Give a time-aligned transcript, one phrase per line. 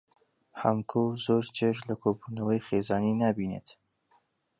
[0.61, 3.67] حەمکۆ زۆر چێژ لە کۆبوونەوەی خێزانی نابینێت.